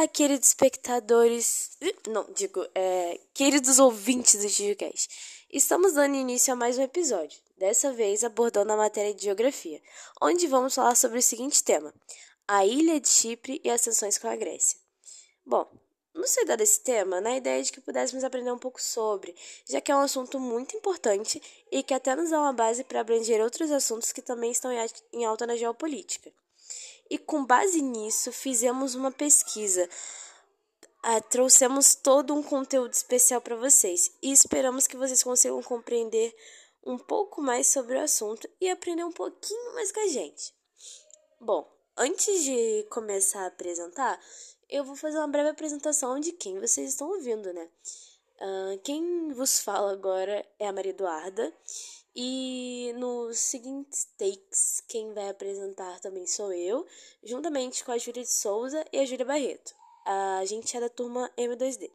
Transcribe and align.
Olá, 0.00 0.08
queridos 0.08 0.48
espectadores. 0.48 1.76
Não, 2.08 2.26
digo, 2.32 2.66
é, 2.74 3.20
queridos 3.34 3.78
ouvintes 3.78 4.40
do 4.40 4.48
GeoCast. 4.48 5.44
Estamos 5.52 5.92
dando 5.92 6.14
início 6.14 6.50
a 6.54 6.56
mais 6.56 6.78
um 6.78 6.82
episódio, 6.82 7.38
dessa 7.58 7.92
vez 7.92 8.24
abordando 8.24 8.72
a 8.72 8.78
matéria 8.78 9.12
de 9.12 9.24
Geografia, 9.24 9.78
onde 10.22 10.46
vamos 10.46 10.74
falar 10.74 10.94
sobre 10.94 11.18
o 11.18 11.22
seguinte 11.22 11.62
tema: 11.62 11.92
a 12.48 12.64
ilha 12.64 12.98
de 12.98 13.10
Chipre 13.10 13.60
e 13.62 13.68
as 13.68 13.82
tensões 13.82 14.16
com 14.16 14.26
a 14.26 14.36
Grécia. 14.36 14.78
Bom, 15.44 15.70
não 16.14 16.26
sei 16.26 16.46
dar 16.46 16.58
esse 16.62 16.80
tema 16.80 17.20
na 17.20 17.36
ideia 17.36 17.62
de 17.62 17.70
que 17.70 17.82
pudéssemos 17.82 18.24
aprender 18.24 18.52
um 18.52 18.58
pouco 18.58 18.80
sobre, 18.80 19.36
já 19.68 19.82
que 19.82 19.92
é 19.92 19.96
um 19.96 20.00
assunto 20.00 20.40
muito 20.40 20.74
importante 20.74 21.42
e 21.70 21.82
que 21.82 21.92
até 21.92 22.16
nos 22.16 22.30
dá 22.30 22.40
uma 22.40 22.54
base 22.54 22.84
para 22.84 23.02
abranger 23.02 23.42
outros 23.42 23.70
assuntos 23.70 24.12
que 24.12 24.22
também 24.22 24.50
estão 24.50 24.70
em 25.12 25.26
alta 25.26 25.46
na 25.46 25.56
geopolítica. 25.56 26.32
E 27.10 27.18
com 27.18 27.44
base 27.44 27.82
nisso, 27.82 28.30
fizemos 28.30 28.94
uma 28.94 29.10
pesquisa. 29.10 29.88
Ah, 31.02 31.20
trouxemos 31.20 31.94
todo 31.96 32.32
um 32.32 32.42
conteúdo 32.42 32.92
especial 32.92 33.40
para 33.40 33.56
vocês 33.56 34.12
e 34.22 34.30
esperamos 34.30 34.86
que 34.86 34.96
vocês 34.96 35.22
consigam 35.22 35.60
compreender 35.62 36.32
um 36.84 36.96
pouco 36.96 37.42
mais 37.42 37.66
sobre 37.66 37.96
o 37.96 38.00
assunto 38.00 38.48
e 38.60 38.70
aprender 38.70 39.04
um 39.04 39.12
pouquinho 39.12 39.74
mais 39.74 39.90
com 39.90 40.00
a 40.00 40.06
gente. 40.06 40.54
Bom, 41.40 41.68
antes 41.96 42.44
de 42.44 42.86
começar 42.90 43.42
a 43.42 43.46
apresentar, 43.46 44.20
eu 44.68 44.84
vou 44.84 44.94
fazer 44.94 45.18
uma 45.18 45.26
breve 45.26 45.48
apresentação 45.48 46.20
de 46.20 46.32
quem 46.32 46.60
vocês 46.60 46.90
estão 46.90 47.08
ouvindo, 47.08 47.52
né? 47.52 47.68
Uh, 48.40 48.78
quem 48.84 49.32
vos 49.32 49.58
fala 49.58 49.92
agora 49.92 50.46
é 50.58 50.68
a 50.68 50.72
Maria 50.72 50.92
Eduarda 50.92 51.52
e 52.14 52.69
nos 53.30 53.38
seguintes 53.38 54.08
takes, 54.18 54.82
quem 54.88 55.14
vai 55.14 55.28
apresentar 55.28 56.00
também 56.00 56.26
sou 56.26 56.52
eu, 56.52 56.84
juntamente 57.22 57.84
com 57.84 57.92
a 57.92 57.98
Júlia 57.98 58.24
de 58.24 58.32
Souza 58.32 58.84
e 58.92 58.98
a 58.98 59.06
Júlia 59.06 59.24
Barreto. 59.24 59.72
A 60.04 60.44
gente 60.44 60.76
é 60.76 60.80
da 60.80 60.88
turma 60.88 61.30
M2D. 61.38 61.88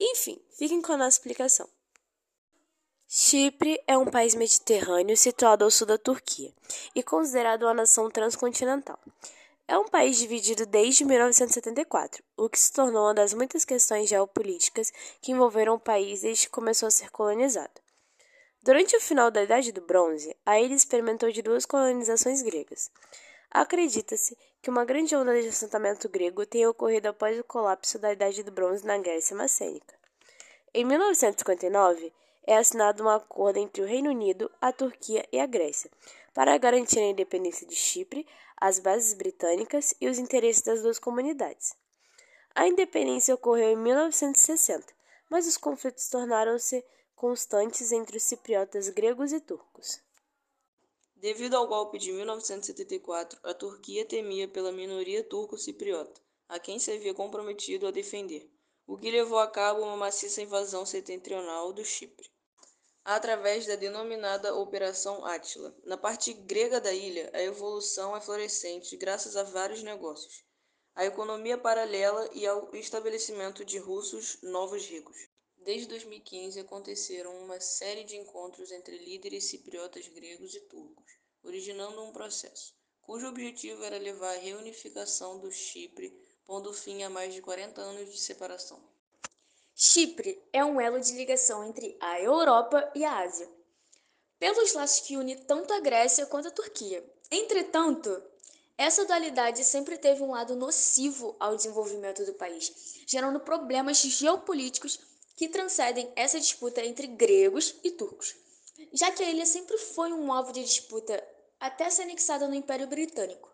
Enfim, 0.00 0.40
fiquem 0.56 0.80
com 0.80 0.92
a 0.92 0.96
nossa 0.98 1.18
explicação. 1.18 1.68
Chipre 3.08 3.82
é 3.88 3.98
um 3.98 4.06
país 4.06 4.36
mediterrâneo 4.36 5.16
situado 5.16 5.64
ao 5.64 5.70
sul 5.70 5.88
da 5.88 5.98
Turquia 5.98 6.54
e 6.94 7.02
considerado 7.02 7.64
uma 7.64 7.74
nação 7.74 8.08
transcontinental. 8.08 9.00
É 9.66 9.76
um 9.76 9.88
país 9.88 10.16
dividido 10.16 10.64
desde 10.64 11.04
1974, 11.04 12.22
o 12.36 12.48
que 12.48 12.60
se 12.60 12.72
tornou 12.72 13.06
uma 13.06 13.14
das 13.14 13.34
muitas 13.34 13.64
questões 13.64 14.08
geopolíticas 14.08 14.92
que 15.20 15.32
envolveram 15.32 15.74
o 15.74 15.80
país 15.80 16.20
desde 16.20 16.46
que 16.46 16.52
começou 16.52 16.86
a 16.86 16.90
ser 16.92 17.10
colonizado. 17.10 17.85
Durante 18.66 18.96
o 18.96 19.00
final 19.00 19.30
da 19.30 19.44
Idade 19.44 19.70
do 19.70 19.80
Bronze, 19.80 20.36
a 20.44 20.60
ilha 20.60 20.74
experimentou 20.74 21.30
de 21.30 21.40
duas 21.40 21.64
colonizações 21.64 22.42
gregas. 22.42 22.90
Acredita-se 23.48 24.36
que 24.60 24.68
uma 24.68 24.84
grande 24.84 25.14
onda 25.14 25.40
de 25.40 25.46
assentamento 25.46 26.08
grego 26.08 26.44
tenha 26.44 26.68
ocorrido 26.68 27.08
após 27.08 27.38
o 27.38 27.44
colapso 27.44 27.96
da 27.96 28.12
Idade 28.12 28.42
do 28.42 28.50
Bronze 28.50 28.84
na 28.84 28.98
Grécia 28.98 29.36
Macênica. 29.36 29.94
Em 30.74 30.84
1959, 30.84 32.12
é 32.44 32.56
assinado 32.56 33.04
um 33.04 33.08
acordo 33.08 33.60
entre 33.60 33.82
o 33.82 33.86
Reino 33.86 34.10
Unido, 34.10 34.50
a 34.60 34.72
Turquia 34.72 35.24
e 35.30 35.38
a 35.38 35.46
Grécia 35.46 35.88
para 36.34 36.58
garantir 36.58 36.98
a 36.98 37.10
independência 37.10 37.64
de 37.64 37.76
Chipre, 37.76 38.26
as 38.56 38.80
bases 38.80 39.14
britânicas 39.14 39.94
e 40.00 40.08
os 40.08 40.18
interesses 40.18 40.62
das 40.62 40.82
duas 40.82 40.98
comunidades. 40.98 41.76
A 42.52 42.66
independência 42.66 43.32
ocorreu 43.32 43.70
em 43.70 43.76
1960, 43.76 44.92
mas 45.30 45.46
os 45.46 45.56
conflitos 45.56 46.08
tornaram-se 46.08 46.84
constantes 47.16 47.92
entre 47.92 48.18
os 48.18 48.22
cipriotas 48.24 48.90
gregos 48.90 49.32
e 49.32 49.40
turcos. 49.40 50.02
Devido 51.16 51.56
ao 51.56 51.66
golpe 51.66 51.98
de 51.98 52.12
1974, 52.12 53.40
a 53.42 53.54
Turquia 53.54 54.04
temia 54.04 54.46
pela 54.46 54.70
minoria 54.70 55.24
turco-cipriota, 55.24 56.20
a 56.46 56.58
quem 56.58 56.78
se 56.78 56.92
havia 56.92 57.14
comprometido 57.14 57.86
a 57.86 57.90
defender, 57.90 58.52
o 58.86 58.98
que 58.98 59.10
levou 59.10 59.38
a 59.38 59.46
cabo 59.46 59.80
uma 59.80 59.96
maciça 59.96 60.42
invasão 60.42 60.84
setentrional 60.84 61.72
do 61.72 61.82
Chipre, 61.82 62.30
através 63.02 63.66
da 63.66 63.76
denominada 63.76 64.54
Operação 64.54 65.24
Átila. 65.24 65.74
Na 65.84 65.96
parte 65.96 66.34
grega 66.34 66.78
da 66.82 66.92
ilha, 66.92 67.30
a 67.32 67.42
evolução 67.42 68.14
é 68.14 68.20
florescente 68.20 68.94
graças 68.94 69.36
a 69.36 69.42
vários 69.42 69.82
negócios, 69.82 70.44
a 70.94 71.06
economia 71.06 71.56
paralela 71.56 72.28
e 72.34 72.46
ao 72.46 72.76
estabelecimento 72.76 73.64
de 73.64 73.78
russos 73.78 74.36
novos 74.42 74.84
ricos. 74.84 75.16
Desde 75.66 75.88
2015 75.88 76.60
aconteceram 76.60 77.36
uma 77.42 77.58
série 77.58 78.04
de 78.04 78.16
encontros 78.16 78.70
entre 78.70 78.96
líderes 78.98 79.46
cipriotas 79.46 80.06
gregos 80.06 80.54
e 80.54 80.60
turcos, 80.60 81.12
originando 81.42 82.04
um 82.04 82.12
processo, 82.12 82.72
cujo 83.02 83.26
objetivo 83.26 83.82
era 83.82 83.98
levar 83.98 84.36
à 84.36 84.38
reunificação 84.38 85.40
do 85.40 85.50
Chipre, 85.50 86.16
pondo 86.44 86.72
fim 86.72 87.02
a 87.02 87.10
mais 87.10 87.34
de 87.34 87.42
40 87.42 87.80
anos 87.80 88.12
de 88.12 88.16
separação. 88.16 88.80
Chipre 89.74 90.40
é 90.52 90.64
um 90.64 90.80
elo 90.80 91.00
de 91.00 91.12
ligação 91.14 91.64
entre 91.64 91.96
a 91.98 92.20
Europa 92.20 92.88
e 92.94 93.04
a 93.04 93.18
Ásia, 93.18 93.50
pelos 94.38 94.72
laços 94.72 95.04
que 95.04 95.16
une 95.16 95.34
tanto 95.34 95.72
a 95.72 95.80
Grécia 95.80 96.26
quanto 96.26 96.46
a 96.46 96.52
Turquia. 96.52 97.04
Entretanto, 97.28 98.22
essa 98.78 99.04
dualidade 99.04 99.64
sempre 99.64 99.98
teve 99.98 100.22
um 100.22 100.30
lado 100.30 100.54
nocivo 100.54 101.34
ao 101.40 101.56
desenvolvimento 101.56 102.24
do 102.24 102.34
país, 102.34 103.02
gerando 103.04 103.40
problemas 103.40 104.00
geopolíticos 104.00 105.15
que 105.36 105.48
transcendem 105.48 106.10
essa 106.16 106.40
disputa 106.40 106.84
entre 106.84 107.06
gregos 107.06 107.76
e 107.84 107.90
turcos, 107.90 108.34
já 108.92 109.10
que 109.12 109.22
a 109.22 109.30
ilha 109.30 109.46
sempre 109.46 109.76
foi 109.76 110.12
um 110.12 110.32
alvo 110.32 110.52
de 110.52 110.64
disputa 110.64 111.22
até 111.60 111.88
ser 111.90 112.02
anexada 112.02 112.48
no 112.48 112.54
Império 112.54 112.86
Britânico. 112.86 113.48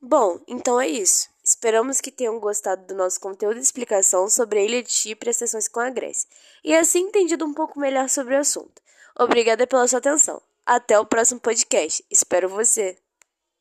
Bom, 0.00 0.40
então 0.48 0.80
é 0.80 0.88
isso. 0.88 1.28
Esperamos 1.44 2.00
que 2.00 2.12
tenham 2.12 2.38
gostado 2.38 2.86
do 2.86 2.94
nosso 2.94 3.20
conteúdo 3.20 3.58
e 3.58 3.62
explicação 3.62 4.28
sobre 4.28 4.60
a 4.60 4.62
ilha 4.62 4.82
de 4.82 4.92
Chipre 4.92 5.28
e 5.28 5.30
as 5.30 5.36
sessões 5.36 5.68
com 5.68 5.80
a 5.80 5.90
Grécia, 5.90 6.28
e 6.64 6.74
assim 6.74 7.00
entendido 7.00 7.44
um 7.44 7.54
pouco 7.54 7.78
melhor 7.78 8.08
sobre 8.08 8.34
o 8.34 8.38
assunto. 8.38 8.82
Obrigada 9.18 9.66
pela 9.66 9.88
sua 9.88 9.98
atenção. 9.98 10.40
Até 10.64 10.98
o 10.98 11.06
próximo 11.06 11.40
podcast. 11.40 12.04
Espero 12.10 12.48
você! 12.48 12.98